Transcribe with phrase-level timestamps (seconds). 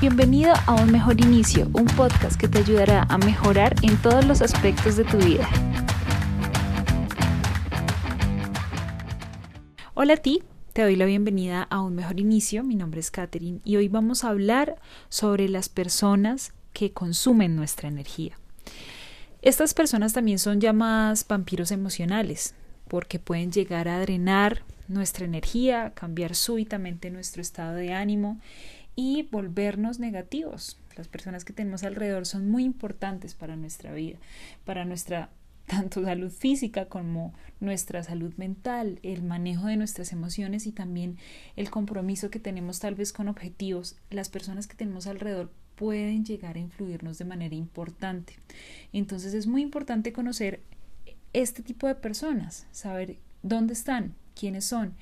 [0.00, 4.42] Bienvenido a Un Mejor Inicio, un podcast que te ayudará a mejorar en todos los
[4.42, 5.48] aspectos de tu vida.
[9.94, 13.60] Hola a ti, te doy la bienvenida a Un Mejor Inicio, mi nombre es Katherine
[13.64, 14.76] y hoy vamos a hablar
[15.08, 18.36] sobre las personas que consumen nuestra energía.
[19.42, 22.54] Estas personas también son llamadas vampiros emocionales
[22.88, 28.38] porque pueden llegar a drenar nuestra energía, cambiar súbitamente nuestro estado de ánimo
[28.96, 30.78] y volvernos negativos.
[30.96, 34.18] Las personas que tenemos alrededor son muy importantes para nuestra vida,
[34.64, 35.30] para nuestra
[35.66, 41.16] tanto salud física como nuestra salud mental, el manejo de nuestras emociones y también
[41.56, 43.96] el compromiso que tenemos tal vez con objetivos.
[44.10, 48.38] Las personas que tenemos alrededor pueden llegar a influirnos de manera importante.
[48.92, 50.60] Entonces es muy importante conocer
[51.32, 54.94] este tipo de personas, saber dónde están, quiénes son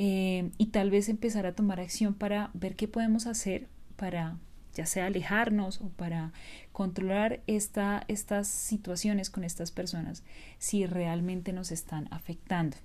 [0.00, 3.66] eh, y tal vez empezar a tomar acción para ver qué podemos hacer
[3.96, 4.38] para
[4.72, 6.32] ya sea alejarnos o para
[6.70, 10.22] controlar esta, estas situaciones con estas personas
[10.58, 12.76] si realmente nos están afectando.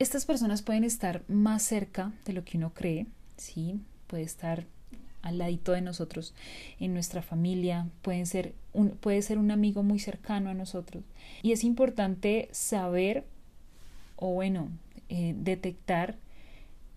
[0.00, 3.80] Estas personas pueden estar más cerca de lo que uno cree, ¿sí?
[4.08, 4.66] puede estar
[5.22, 6.34] al ladito de nosotros
[6.80, 8.52] en nuestra familia, pueden ser
[9.00, 11.04] puede ser un amigo muy cercano a nosotros.
[11.40, 13.24] Y es importante saber
[14.16, 14.70] o bueno,
[15.08, 16.16] eh, detectar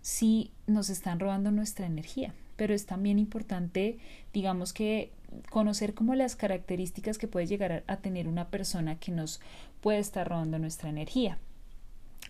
[0.02, 2.34] si nos están robando nuestra energía.
[2.56, 4.00] Pero es también importante,
[4.34, 5.12] digamos que
[5.50, 9.42] conocer como las características que puede llegar a tener una persona que nos
[9.82, 11.38] puede estar robando nuestra energía.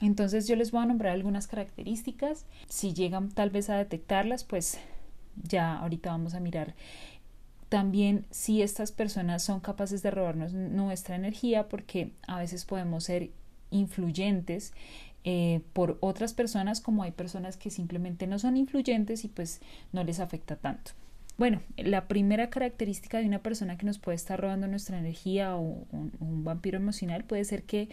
[0.02, 2.46] Entonces yo les voy a nombrar algunas características.
[2.68, 4.80] Si llegan tal vez a detectarlas, pues
[5.44, 6.76] ya ahorita vamos a mirar
[7.70, 13.30] también si estas personas son capaces de robarnos nuestra energía, porque a veces podemos ser
[13.72, 14.74] influyentes
[15.30, 19.60] eh, por otras personas como hay personas que simplemente no son influyentes y pues
[19.92, 20.92] no les afecta tanto.
[21.38, 25.86] Bueno, la primera característica de una persona que nos puede estar robando nuestra energía o
[25.92, 27.90] un, vampiro emocional puede ser que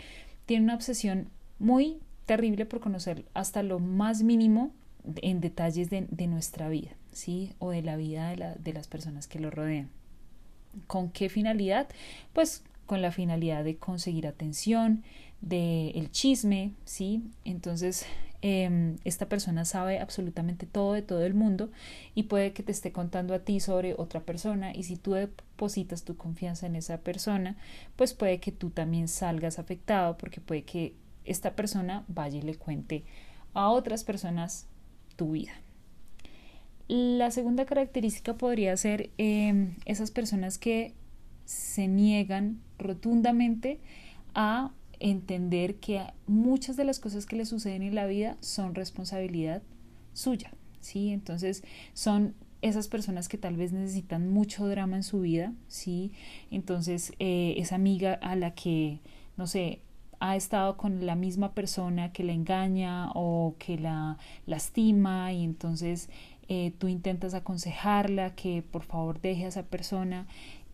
[0.47, 1.29] tiene una obsesión
[1.59, 4.71] muy terrible por conocer hasta lo más mínimo
[5.17, 7.51] en detalles de, nuestra vida, ¿sí?
[7.59, 9.91] O de la vida de, de las personas que lo rodean.
[10.87, 11.89] ¿Con qué finalidad?
[12.33, 15.03] Pues con la finalidad de conseguir atención,
[15.41, 17.23] del el chisme, ¿sí?
[17.45, 18.07] Entonces,
[18.43, 21.71] em, esta persona sabe absolutamente todo de todo el mundo
[22.15, 26.05] y puede que te esté contando a ti sobre otra persona y si tú depositas
[26.05, 27.57] tu confianza en esa persona,
[27.97, 30.95] pues puede que tú también salgas afectado porque puede que
[31.25, 33.05] esta persona vaya y le cuente
[33.55, 34.67] a otras personas
[35.17, 35.53] tu vida.
[36.87, 40.93] La segunda característica podría ser em, esas personas que
[41.47, 43.81] se niegan rotundamente
[44.35, 44.73] a
[45.05, 49.63] entender que muchas de las cosas que le suceden en la vida son responsabilidad
[50.15, 50.51] suya,
[50.81, 51.11] ¿sí?
[51.11, 56.13] Entonces son esas personas que tal vez necesitan mucho drama en su vida, ¿sí?
[56.51, 59.01] Entonces eh, esa amiga a la que,
[59.37, 59.83] no sé,
[60.21, 64.17] ha estado con la misma persona que la engaña o que la
[64.47, 66.09] lastima y entonces
[66.49, 70.27] eh, tú intentas aconsejarla que por favor deje a esa persona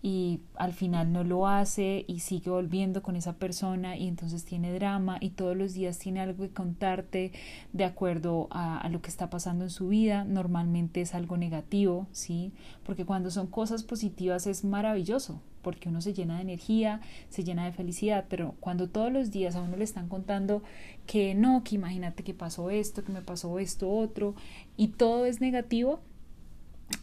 [0.03, 4.73] y al final no lo hace y sigue volviendo con esa persona y entonces tiene
[4.73, 7.33] drama y todos los días tiene algo que contarte
[7.75, 10.25] de acuerdo a, lo que está pasando en su vida.
[10.25, 12.53] Normalmente es algo negativo, ¿sí?
[12.83, 17.67] Porque cuando son cosas positivas es maravilloso, porque uno se llena de energía, se llena
[17.67, 20.63] de felicidad, pero cuando todos los días a uno le están contando
[21.07, 24.35] que no, que imagínate que pasó esto, que me pasó esto, otro,
[24.79, 26.01] y todo es negativo,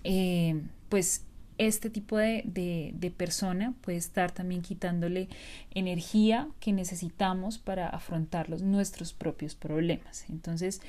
[0.04, 1.27] eh, pues
[1.58, 5.28] este tipo de, de, persona puede estar también quitándole
[5.72, 10.26] energía que necesitamos para afrontar los, nuestros propios problemas.
[10.30, 10.82] Entonces,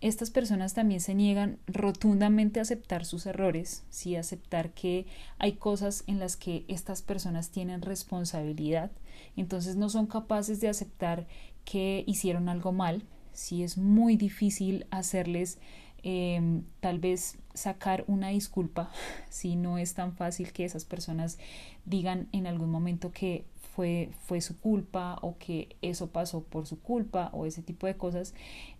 [0.00, 5.06] estas personas también se niegan rotundamente a aceptar sus errores, sí, aceptar que
[5.38, 8.92] hay cosas en las que estas personas tienen responsabilidad,
[9.36, 11.26] entonces no son capaces de aceptar
[11.64, 13.02] que hicieron algo mal,
[13.32, 15.58] sí es muy difícil hacerles
[16.02, 18.90] Em, tal vez sacar una disculpa
[19.30, 21.38] si no es tan fácil que esas personas
[21.86, 26.80] digan en algún momento que fue, fue su culpa o que eso pasó por su
[26.80, 28.34] culpa o ese tipo de cosas,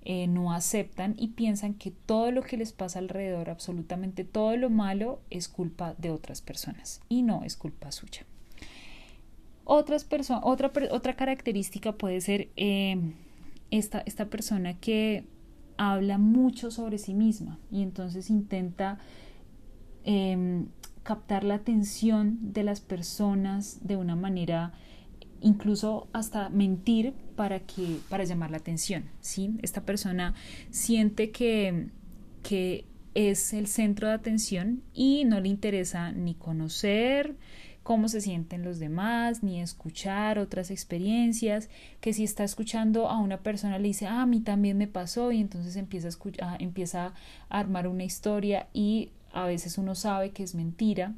[0.05, 4.71] eh, no aceptan y piensan que todo lo que les pasa alrededor, absolutamente todo lo
[4.71, 8.26] malo, es culpa de otras personas y no es culpa suya.
[9.64, 10.09] Otras
[10.43, 13.12] otra, otra característica puede ser em,
[13.71, 15.25] esta, esta persona que
[15.79, 18.99] habla mucho sobre sí misma y entonces intenta
[20.05, 20.67] em,
[21.05, 24.73] captar la atención de las personas de una manera
[25.41, 29.57] incluso hasta mentir para que para llamar la atención ¿sí?
[29.63, 30.35] esta persona
[30.71, 31.87] siente que,
[32.43, 32.85] que
[33.15, 37.37] es el centro de atención y no le interesa ni conocer
[37.88, 41.70] cómo se sienten los demás, ni escuchar otras experiencias,
[42.02, 45.32] que si está escuchando a una persona le dice, ah, a mí también me pasó
[45.32, 47.14] y entonces empieza a, escuchar, empieza
[47.49, 51.14] a armar una historia y a veces uno sabe que es mentira.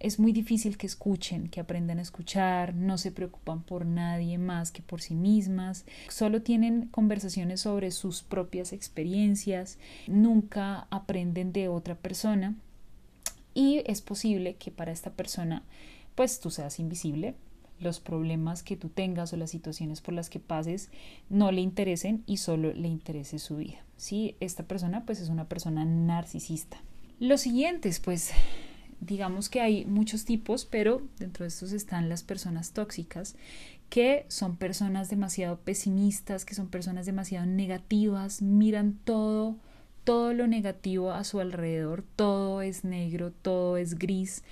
[0.00, 4.70] Es muy difícil que escuchen, que aprendan a escuchar, no se preocupan por nadie más
[4.70, 9.76] que por sí mismas, solo tienen conversaciones sobre sus propias experiencias,
[10.06, 12.54] nunca aprenden de otra persona.
[13.52, 15.64] Y es posible que para esta persona
[16.18, 17.36] pues tú seas invisible,
[17.78, 20.90] los problemas que tú tengas o las situaciones por las que pases
[21.30, 23.78] no le interesen y solo le interese su vida.
[23.96, 26.82] Sí, esta persona pues es una persona narcisista.
[27.20, 28.32] Los siguientes pues
[29.00, 33.36] digamos que hay muchos tipos, pero dentro de estos están las personas tóxicas,
[33.88, 39.54] que son personas demasiado pesimistas, que son personas demasiado negativas, miran todo,
[40.02, 44.42] todo lo negativo a su alrededor, todo es negro, todo es gris.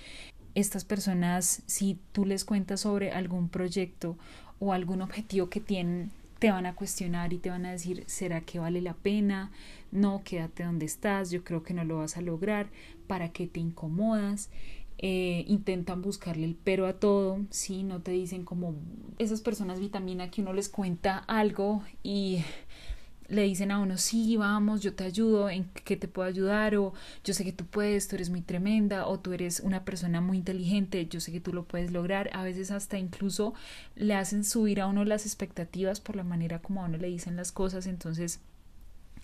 [0.57, 4.17] Estas personas, si tú les cuentas sobre algún proyecto
[4.59, 8.41] o algún objetivo que tienen, te van a cuestionar y te van a decir, ¿será
[8.41, 9.53] que vale la pena?
[9.93, 12.71] No, quédate donde estás, yo creo que no lo vas a lograr,
[13.07, 14.49] ¿para qué te incomodas?
[14.97, 18.77] Eh, intentan buscarle el pero a todo, si no te dicen como
[19.19, 22.39] esas personas vitamina que uno les cuenta algo y
[23.29, 26.77] le dicen a uno, sí, vamos, yo te ayudo, ¿en qué te puedo ayudar?
[26.77, 26.93] O
[27.25, 30.39] yo sé que tú puedes, tú eres muy tremenda, o tú eres una persona muy
[30.39, 32.31] inteligente, yo sé que tú lo puedes lograr.
[32.33, 33.55] A veces hasta incluso
[33.95, 37.37] le hacen subir a uno las expectativas por la manera como a uno le dicen
[37.37, 37.87] las cosas.
[37.87, 38.41] Entonces,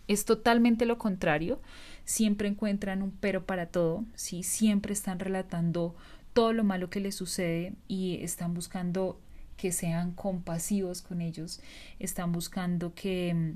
[0.09, 1.61] es totalmente lo contrario.
[2.05, 4.43] Siempre encuentran un pero para todo, ¿sí?
[4.43, 5.95] Siempre están relatando
[6.33, 9.21] todo lo malo que les sucede y están buscando
[9.57, 11.61] que sean compasivos con ellos,
[12.01, 13.55] están buscando que eh,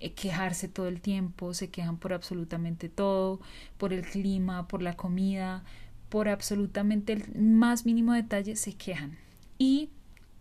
[0.00, 3.40] quejarse todo el tiempo, se quejan por absolutamente todo,
[3.78, 5.64] por el clima, por la comida,
[6.08, 9.18] por absolutamente el más mínimo detalle se quejan.
[9.58, 9.90] Y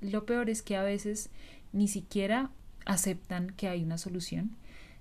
[0.01, 1.29] lo peor es que a veces
[1.73, 2.51] ni siquiera
[2.85, 4.51] aceptan que hay una solución,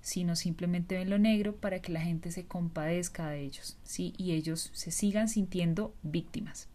[0.01, 4.15] sino simplemente ven lo negro para que la gente se compadezca de ellos, ¿sí?
[4.19, 6.69] Y ellos se sigan sintiendo víctimas.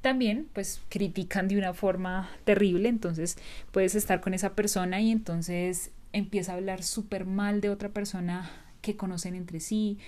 [0.00, 3.38] También, pues, critican de una forma terrible, entonces
[3.70, 8.50] puedes estar con esa persona y entonces empieza a hablar súper mal de otra persona
[8.80, 9.98] que conocen entre sí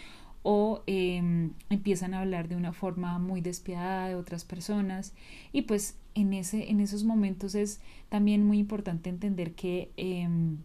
[0.42, 5.12] o em, empiezan a hablar de una forma muy despiadada de otras personas
[5.52, 10.58] y pues en, ese, en esos momentos es también muy importante entender que em,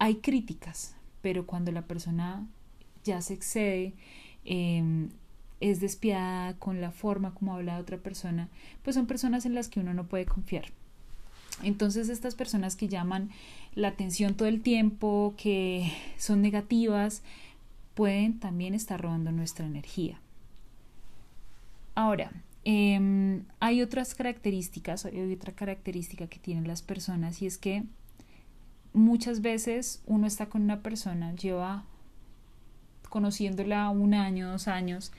[0.00, 2.44] hay críticas, pero cuando la persona
[3.04, 3.94] ya se excede,
[4.44, 5.10] em,
[5.60, 8.48] es despiadada con la forma como habla de otra persona,
[8.82, 10.72] pues son personas en las que uno no puede confiar.
[11.62, 13.30] Entonces estas personas que llaman
[13.74, 17.22] la atención todo el tiempo, que son negativas,
[17.94, 20.20] pueden también estar robando nuestra energía.
[21.94, 22.30] Ahora,
[22.64, 27.82] em, hay otras características, hay otra característica que tienen las personas y es que
[28.92, 31.84] muchas veces uno está con una persona, lleva
[33.08, 35.12] conociéndola un año, dos años,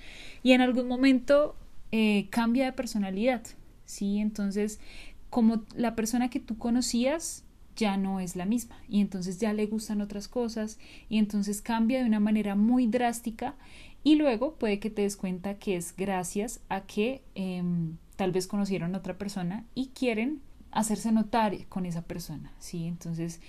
[0.43, 1.55] y en algún momento
[1.91, 3.41] eh, cambia de personalidad,
[3.85, 4.19] ¿sí?
[4.19, 4.79] Entonces
[5.29, 7.43] como la persona que tú conocías
[7.75, 10.77] ya no es la misma y entonces ya le gustan otras cosas
[11.07, 13.55] y entonces cambia de una manera muy drástica
[14.03, 18.47] y luego puede que te des cuenta que es gracias a que em, tal vez
[18.47, 22.85] conocieron a otra persona y quieren hacerse notar con esa persona, ¿sí?
[22.85, 23.39] Entonces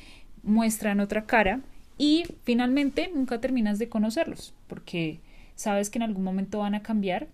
[0.43, 1.61] muestran otra cara
[1.99, 5.21] y finalmente nunca terminas de conocerlos porque
[5.55, 7.29] sabes que en algún momento van a cambiar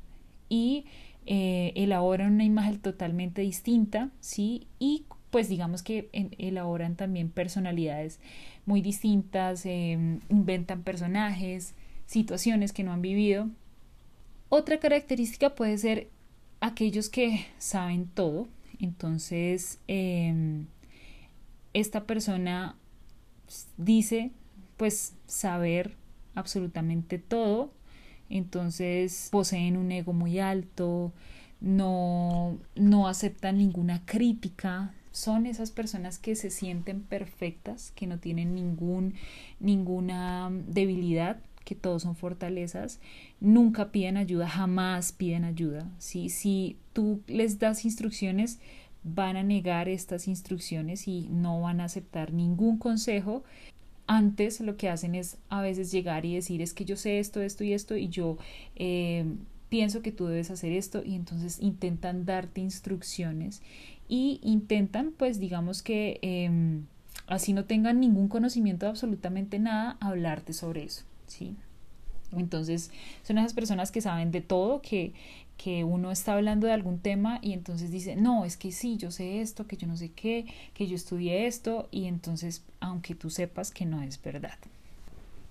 [0.48, 0.86] y
[1.26, 4.68] eh, elaboran una imagen totalmente distinta, ¿sí?
[4.78, 8.21] Y pues digamos que elaboran también personalidades
[8.64, 11.75] muy distintas, em, inventan personajes,
[12.06, 13.50] situaciones que no han vivido.
[14.49, 16.09] Otra característica puede ser
[16.61, 20.66] aquellos que saben todo, entonces em,
[21.75, 22.76] esta persona
[23.76, 24.30] dice
[24.76, 25.97] pues saber
[26.35, 27.73] absolutamente todo
[28.28, 31.12] entonces poseen un ego muy alto,
[31.61, 38.54] no, no aceptan ninguna crítica, son esas personas que se sienten perfectas, que no tienen
[38.54, 39.14] ningún,
[39.61, 43.00] ninguna debilidad, que todos son fortalezas,
[43.40, 45.90] nunca piden ayuda, jamás piden ayuda.
[45.99, 48.61] Si, si tú les das instrucciones,
[49.02, 53.45] van a negar estas instrucciones y no van a aceptar ningún consejo
[54.06, 57.40] antes lo que hacen es a veces llegar y decir es que yo sé esto,
[57.40, 58.38] esto y esto y yo
[58.76, 59.25] eh,
[59.68, 63.62] pienso que tú debes hacer esto y entonces intentan darte instrucciones
[64.08, 66.84] y intentan pues digamos que em,
[67.26, 71.56] así no tengan ningún conocimiento de absolutamente nada hablarte sobre eso, ¿sí?
[72.33, 72.90] Entonces,
[73.23, 75.12] son esas personas que saben de todo, que,
[75.56, 79.11] que uno está hablando de algún tema y entonces dice, no, es que sí, yo
[79.11, 83.30] sé esto, que yo no sé qué, que yo estudié esto, y entonces, aunque tú
[83.30, 84.59] sepas que no es verdad.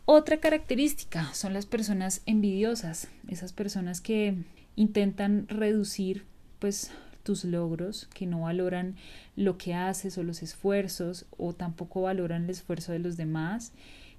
[0.05, 4.36] Otra característica son las personas envidiosas, esas personas que
[4.75, 6.25] intentan reducir
[6.60, 6.91] pues
[7.24, 8.96] tus logros, que no valoran
[9.36, 13.72] lo que haces o los esfuerzos o tampoco valoran el esfuerzo de los demás,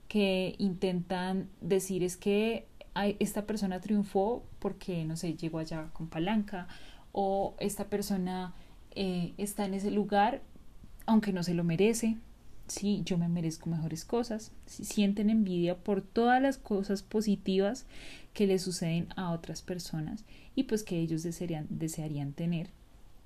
[0.09, 2.67] que intentan decir es que
[3.19, 6.67] esta persona triunfó porque, no sé, llegó allá con palanca
[7.13, 8.55] o esta persona
[8.95, 10.41] eh, está en ese lugar
[11.07, 12.17] aunque no se lo merece,
[12.67, 17.87] sí, yo me merezco mejores cosas, si sienten envidia por todas las cosas positivas
[18.35, 22.71] que le suceden a otras personas y pues que ellos desearían, desearían tener,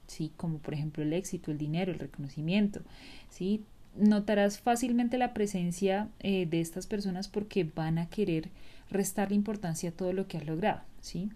[0.06, 2.82] sí, como por ejemplo el éxito, el dinero, el reconocimiento,
[3.30, 3.64] sí,
[3.96, 8.50] notarás fácilmente la presencia eh, de estas personas porque van a querer
[8.90, 11.30] restarle importancia a todo lo que has logrado, sí,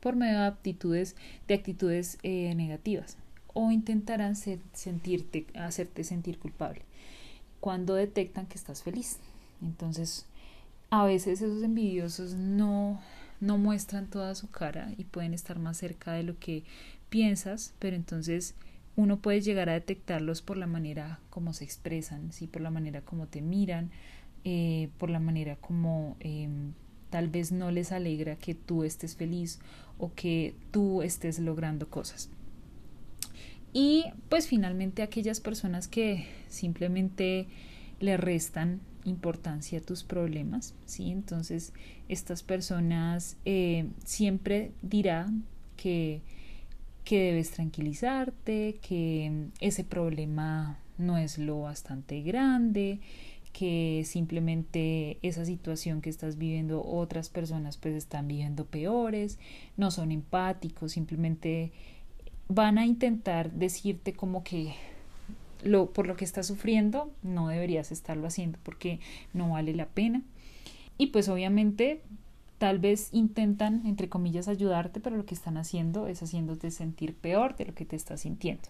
[0.00, 1.16] por medio de actitudes,
[1.48, 3.16] de actitudes eh, negativas.
[3.54, 6.82] O intentarán sentirte, hacerte sentir culpable.
[7.60, 9.16] Cuando detectan que estás feliz.
[9.62, 10.26] Entonces,
[10.90, 13.00] a veces esos envidiosos no,
[13.40, 16.64] no muestran toda su cara y pueden estar más cerca de lo que
[17.08, 18.54] piensas, pero entonces
[18.96, 22.46] uno puede llegar a detectarlos por la manera como se expresan, ¿sí?
[22.46, 23.90] por la manera como te miran,
[24.44, 26.72] eh, por la manera como em,
[27.10, 29.60] tal vez no les alegra que tú estés feliz
[29.98, 32.30] o que tú estés logrando cosas.
[33.72, 37.46] Y pues finalmente aquellas personas que simplemente
[38.00, 41.10] le restan importancia a tus problemas, ¿sí?
[41.10, 41.72] Entonces
[42.08, 45.44] estas personas eh, siempre dirán
[45.76, 46.22] que,
[47.06, 52.98] que debes tranquilizarte, que ese problema no es lo bastante grande,
[53.52, 59.38] que simplemente esa situación que estás viviendo otras personas pues están viviendo peores,
[59.76, 61.70] no son empáticos, simplemente
[62.48, 64.74] van a intentar decirte como que
[65.62, 68.98] lo, por lo que estás sufriendo no deberías estarlo haciendo porque
[69.32, 70.22] no vale la pena.
[70.98, 72.02] Y pues obviamente
[72.58, 77.56] tal vez intentan, entre comillas, ayudarte, pero lo que están haciendo es haciéndote sentir peor
[77.56, 78.68] de lo que te estás sintiendo.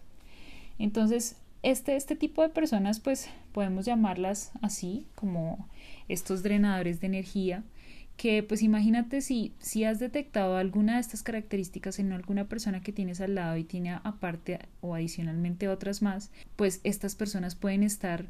[0.79, 5.69] Entonces, este, este tipo de personas, pues podemos llamarlas así, como
[6.09, 7.65] estos drenadores de energía,
[8.17, 12.93] que pues imagínate si, si has detectado alguna de estas características en alguna persona que
[12.93, 18.27] tienes al lado y tiene aparte o adicionalmente otras más, pues estas personas pueden estar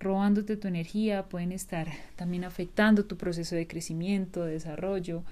[0.00, 5.22] robándote tu energía, pueden estar también afectando tu proceso de crecimiento, de desarrollo,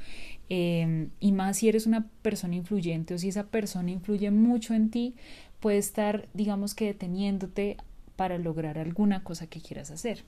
[0.49, 4.91] em, y más si eres una persona influyente o si esa persona influye mucho en
[4.91, 5.15] ti,
[5.61, 7.77] puede estar, digamos que deteniéndote
[8.17, 10.25] para lograr alguna cosa que quieras hacer.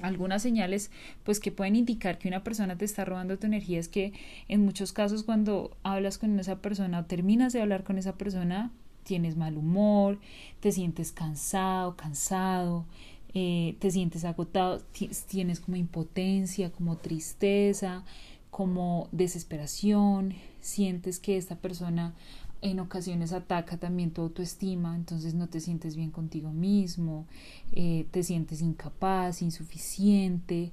[0.00, 0.90] Algunas señales
[1.22, 4.12] pues que pueden indicar que una persona te está robando tu energía es que
[4.48, 8.70] en muchos casos cuando hablas con esa persona o terminas de hablar con esa persona
[9.04, 10.18] tienes mal humor,
[10.60, 12.86] te sientes cansado, cansado,
[13.34, 14.82] eh, te sientes agotado,
[15.28, 18.04] tienes como impotencia, como tristeza,
[18.50, 22.14] como desesperación, sientes que esta persona
[22.62, 27.26] en ocasiones ataca también tu autoestima, entonces no te sientes bien contigo mismo,
[27.72, 30.70] eh, te sientes incapaz, insuficiente,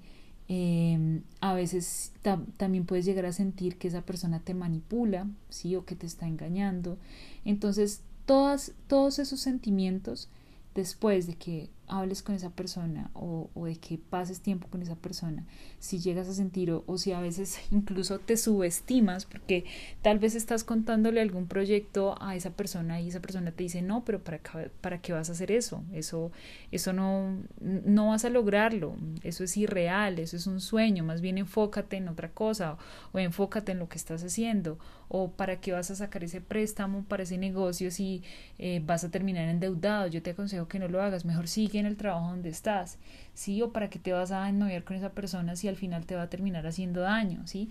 [0.47, 2.11] em, a veces
[2.57, 6.27] también puedes llegar a sentir que esa persona te manipula, sí, o que te está
[6.27, 6.97] engañando.
[7.45, 10.29] Entonces, todas, todos esos sentimientos,
[10.75, 15.45] después de que hables con esa persona o, de que pases tiempo con esa persona,
[15.79, 19.65] si llegas a sentir o, si a veces incluso te subestimas porque
[20.01, 24.05] tal vez estás contándole algún proyecto a esa persona y esa persona te dice, no,
[24.05, 25.83] pero ¿para qué, para qué vas a hacer eso?
[25.91, 26.31] Eso,
[26.71, 31.37] eso no, no vas a lograrlo, eso es irreal, eso es un sueño, más bien
[31.37, 32.77] enfócate en otra cosa
[33.11, 34.77] o enfócate en lo que estás haciendo.
[35.11, 38.21] O para qué vas a sacar ese préstamo para ese negocio si
[38.59, 41.85] eh, vas a terminar endeudado, yo te aconsejo que no lo hagas, mejor sigue en
[41.85, 42.97] el trabajo donde estás,
[43.33, 43.61] ¿sí?
[43.61, 46.23] O para qué te vas a ennoviar con esa persona si al final te va
[46.23, 47.69] a terminar haciendo daño, ¿sí?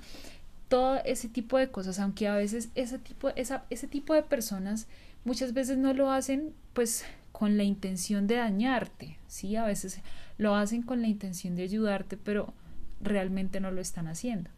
[0.68, 4.86] Todo ese tipo de cosas, aunque a veces ese tipo, esa, ese tipo de personas
[5.24, 9.56] muchas veces no lo hacen pues con la intención de dañarte, ¿sí?
[9.56, 10.00] A veces
[10.36, 12.52] lo hacen con la intención de ayudarte, pero
[13.00, 14.50] realmente no lo están haciendo.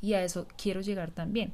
[0.00, 1.52] Y a eso quiero llegar también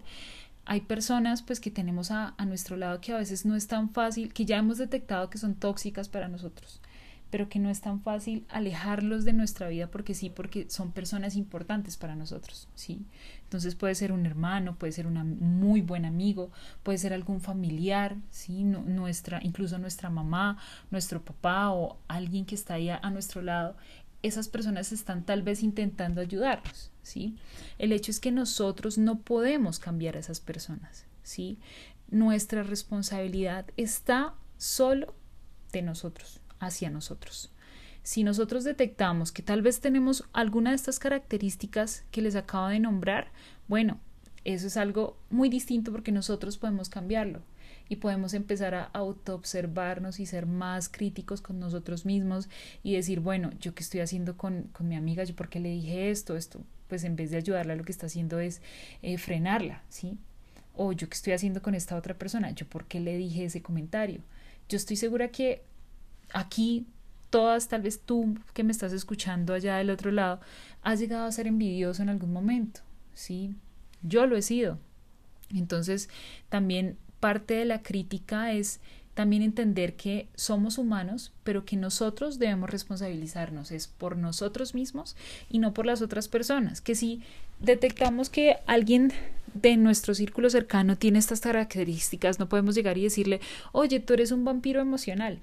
[0.69, 3.89] hay personas pues que tenemos a, a, nuestro lado que a veces no es tan
[3.89, 6.83] fácil, que ya hemos detectado que son tóxicas para nosotros
[7.31, 11.37] pero que no es tan fácil alejarlos de nuestra vida porque sí, porque son personas
[11.37, 13.05] importantes para nosotros, ¿sí?
[13.45, 16.51] Entonces puede ser un hermano, puede ser un muy buen amigo,
[16.83, 18.65] puede ser algún familiar, ¿sí?
[18.65, 20.59] nuestra, incluso nuestra mamá,
[20.91, 23.77] nuestro papá o alguien que está ahí a, nuestro lado.
[24.23, 27.37] esas personas están tal vez intentando ayudarnos, ¿sí?
[27.79, 31.59] El hecho es que nosotros no podemos cambiar a esas personas, ¿sí?
[32.11, 35.15] Nuestra responsabilidad está solo
[35.73, 37.53] de nosotros, hacia nosotros.
[38.03, 42.81] Si nosotros detectamos que tal vez tenemos alguna de estas características que les acabo de
[42.81, 43.31] nombrar,
[43.67, 44.01] bueno,
[44.45, 47.43] eso es algo muy distinto porque nosotros podemos cambiarlo
[47.89, 52.49] y podemos empezar a autoobservarnos y ser más críticos con nosotros mismos
[52.83, 55.71] y decir, bueno, yo qué estoy haciendo con, con mi amiga, yo por qué le
[55.71, 58.63] dije esto, esto, pues en vez de ayudarla lo que está haciendo es
[59.03, 60.19] eh, frenarla, ¿sí?
[60.75, 63.63] O yo qué estoy haciendo con esta otra persona, yo por qué le dije ese
[63.63, 64.23] comentario.
[64.69, 65.63] Yo estoy segura que
[66.33, 66.87] aquí
[67.31, 70.41] todas, tal vez tú que me estás escuchando allá del otro lado,
[70.83, 72.81] has llegado a ser envidioso en algún momento,
[73.15, 73.55] ¿sí?
[74.03, 74.79] Yo lo he sido.
[75.55, 76.09] Entonces,
[76.49, 78.81] también parte de la crítica es
[79.15, 85.17] también entender que somos humanos, pero que nosotros debemos responsabilizarnos, es por nosotros mismos
[85.49, 86.81] y no por las otras personas.
[86.81, 87.23] Que si
[87.59, 89.13] detectamos que alguien
[89.55, 93.41] de nuestro círculo cercano tiene estas características, no podemos llegar y decirle,
[93.73, 95.41] oye, tú eres un vampiro emocional,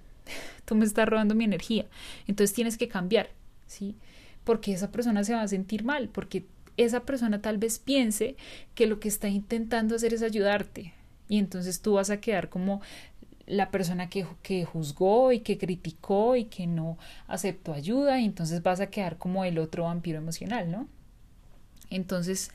[0.66, 1.86] tú me estás robando mi energía,
[2.28, 3.30] entonces tienes que cambiar,
[3.68, 3.96] ¿sí?
[4.44, 6.46] Porque esa persona se va a sentir mal, porque
[6.78, 8.36] esa persona tal vez piense
[8.74, 10.94] que lo que está intentando hacer es ayudarte,
[11.28, 12.82] y entonces tú vas a quedar como
[13.48, 18.64] la persona que, que, juzgó y que criticó y que no aceptó ayuda y entonces
[18.64, 20.88] vas a quedar como el otro vampiro emocional, ¿no?
[21.92, 22.52] Entonces,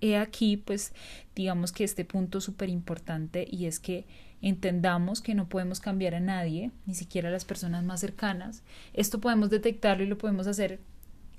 [0.00, 0.92] he aquí pues
[1.34, 4.04] digamos que este punto súper importante y es que
[4.44, 8.62] entendamos que no podemos cambiar a nadie, ni siquiera a las personas más cercanas.
[8.92, 10.80] Esto podemos detectarlo y lo podemos hacer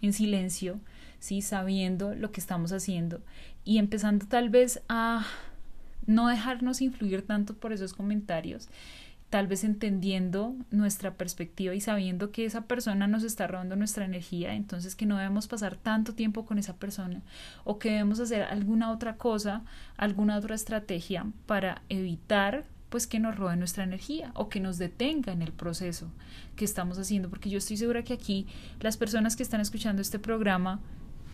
[0.01, 0.79] en silencio,
[1.19, 1.43] ¿sí?
[1.43, 3.21] sabiendo lo que estamos haciendo
[3.63, 5.23] y empezando tal vez a
[6.07, 8.69] no dejarnos influir tanto por esos comentarios,
[9.29, 14.55] tal vez entendiendo nuestra perspectiva y sabiendo que esa persona nos está robando nuestra energía,
[14.55, 17.21] entonces que no debemos pasar tanto tiempo con esa persona
[17.65, 19.61] o que debemos hacer alguna otra cosa,
[19.95, 25.33] alguna otra estrategia para evitar pues que nos robe nuestra energía o que nos detenga
[25.33, 26.09] en el proceso
[26.55, 28.47] que estamos haciendo, porque yo estoy segura que aquí
[28.79, 30.79] las personas que están escuchando este programa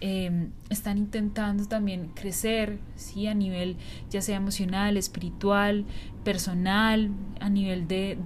[0.04, 3.28] Em, están intentando también crecer, ¿sí?
[3.28, 3.78] A nivel
[4.10, 5.86] ya sea emocional, espiritual,
[6.24, 8.18] personal, a nivel de,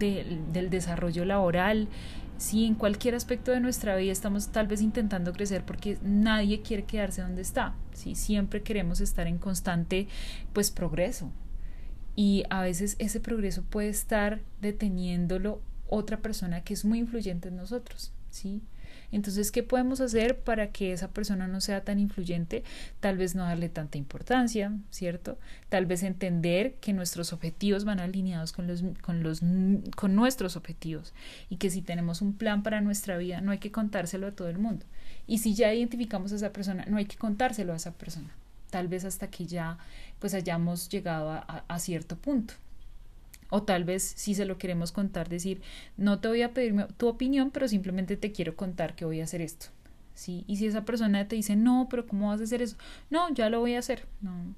[0.53, 1.89] del desarrollo laboral,
[2.37, 2.63] ¿sí?
[2.63, 7.21] En cualquier aspecto de nuestra vida estamos tal vez intentando crecer porque nadie quiere quedarse
[7.21, 8.15] donde está, ¿sí?
[8.15, 10.07] Siempre queremos estar en constante,
[10.53, 11.29] pues, progreso.
[12.15, 17.57] Y a veces ese progreso puede estar deteniéndolo otra persona que es muy influyente en
[17.57, 18.61] nosotros, ¿sí?
[19.11, 22.63] Entonces, ¿qué podemos hacer para que esa persona no sea tan influyente?
[22.99, 25.37] Tal vez no darle tanta importancia, ¿cierto?
[25.69, 29.41] Tal vez entender que nuestros objetivos van alineados con los con los
[29.95, 31.13] con nuestros objetivos
[31.49, 34.49] y que si tenemos un plan para nuestra vida, no hay que contárselo a todo
[34.49, 34.85] el mundo.
[35.27, 38.29] Y si ya identificamos a esa persona, no hay que contárselo a esa persona.
[38.75, 39.77] Tal vez hasta que ya
[40.19, 42.55] pues hayamos llegado a cierto punto.
[43.49, 45.61] O tal vez si se lo queremos contar, decir,
[45.95, 49.23] no te voy a pedir tu opinión, pero simplemente te quiero contar que voy a
[49.23, 49.67] hacer esto.
[50.13, 50.43] ¿Sí?
[50.45, 52.75] Y si esa persona te dice, no, pero ¿cómo vas a hacer eso?
[53.09, 54.07] No, ya lo voy a hacer.
[54.19, 54.53] No.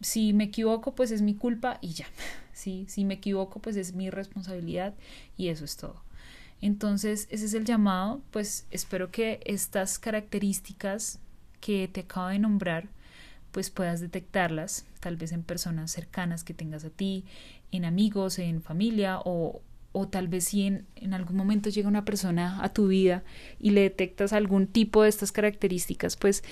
[0.00, 2.06] Si me equivoco, pues es mi culpa y ya.
[2.54, 2.86] ¿Sí?
[2.88, 4.94] Si me equivoco, pues es mi responsabilidad
[5.36, 6.02] y eso es todo.
[6.62, 8.22] Entonces, ese es el llamado.
[8.30, 11.18] Pues espero que estas características
[11.60, 12.88] que te acabo de nombrar,
[13.52, 17.24] pues puedas detectarlas, tal vez en personas cercanas que tengas a ti,
[17.70, 19.62] en amigos, en familia o,
[19.92, 23.22] o tal vez si en, algún momento llega una persona a tu vida
[23.60, 26.42] y le detectas algún tipo de estas características, pues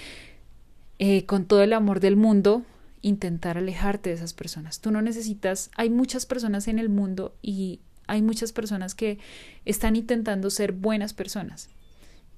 [0.99, 2.63] eh, con todo el amor del mundo,
[3.01, 4.81] intentar alejarte de esas personas.
[4.81, 9.19] Tú no necesitas, hay muchas personas en el mundo y hay muchas personas que
[9.65, 11.71] están intentando ser buenas personas.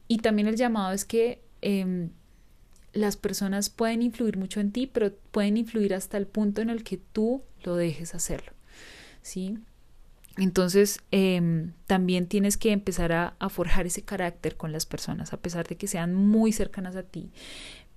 [0.06, 2.10] Y también el llamado es que eh,
[2.92, 6.84] las personas pueden influir mucho en ti, pero pueden influir hasta el punto en el
[6.84, 8.52] que tú lo dejes hacerlo.
[9.22, 9.58] ¿Sí?
[10.36, 15.36] Entonces, em, también tienes que empezar a, a, forjar ese carácter con las personas, a
[15.36, 17.30] pesar de que sean muy cercanas a ti.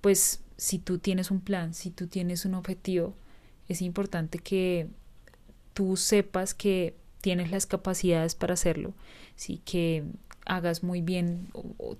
[0.00, 3.14] Pues si tú tienes un plan, si tú tienes un objetivo,
[3.68, 4.88] es importante que
[5.74, 8.94] tú sepas que tienes las capacidades para hacerlo,
[9.34, 9.60] ¿sí?
[9.64, 10.04] que
[10.46, 11.48] hagas muy bien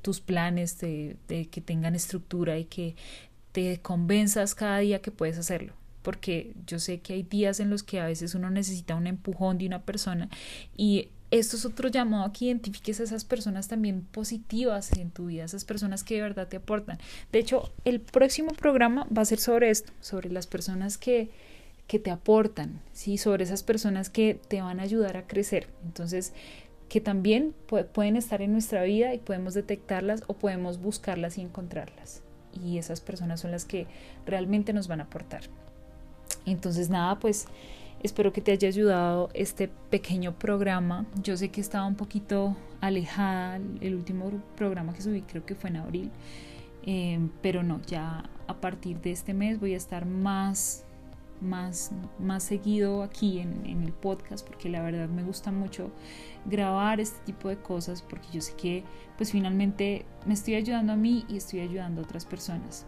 [0.03, 1.17] tus planes, de,
[1.51, 2.97] que tengan estructura y que
[3.53, 7.83] te convenzas cada día que puedes hacerlo porque yo sé que hay días en los
[7.83, 10.29] que a veces uno necesita un empujón de una persona
[10.77, 15.27] y esto es otro llamado a que identifiques a esas personas también positivas en tu
[15.27, 16.99] vida, esas personas que de verdad te aportan.
[17.33, 21.31] De hecho, el próximo programa va a ser sobre esto, sobre las personas que,
[21.87, 23.19] que te aportan, ¿sí?
[23.19, 25.69] sobre esas personas que te van a ayudar a crecer.
[25.85, 26.33] Entonces,
[26.89, 27.55] que también
[27.93, 32.23] pueden estar en nuestra vida y podemos detectarlas o podemos buscarlas y encontrarlas.
[32.53, 33.87] Y esas personas son las que
[34.25, 35.43] realmente nos van a aportar.
[36.45, 37.47] Entonces nada, pues
[38.03, 41.07] espero que te haya ayudado este pequeño programa.
[41.23, 45.71] Yo sé que estaba un poquito alejada, el último programa que subí creo que fue
[45.71, 46.11] en abril,
[46.85, 50.86] eh, pero no, ya a partir de este mes voy a estar más
[51.41, 55.91] más, más seguido aquí en, el podcast porque la verdad me gusta mucho
[56.45, 58.85] grabar este tipo de cosas porque yo sé que
[59.17, 62.87] pues finalmente me estoy ayudando a mí y estoy ayudando a otras personas.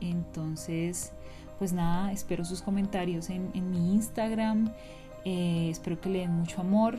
[0.00, 1.12] Entonces
[1.58, 4.72] pues nada espero sus comentarios en, mi Instagram.
[5.24, 6.98] Eh, espero que le den mucho amor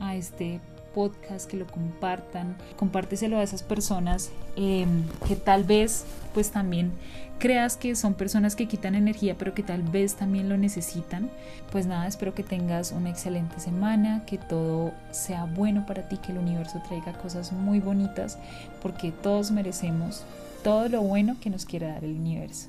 [0.00, 0.60] a este
[0.94, 6.92] podcast, que lo compartan, compárteselo a esas personas em, que tal vez pues también
[7.40, 11.30] creas que son personas que quitan energía, pero que tal vez también lo necesitan.
[11.72, 16.32] Pues nada, espero que tengas una excelente semana, que todo sea bueno para ti, que
[16.32, 18.38] el universo traiga cosas muy bonitas,
[18.82, 20.24] porque todos merecemos
[20.62, 22.68] todo lo bueno que nos quiera dar el universo.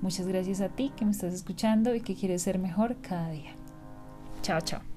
[0.00, 3.52] Muchas gracias a ti que me estás escuchando y que quieres ser mejor cada día.
[4.42, 4.87] Chao, chao.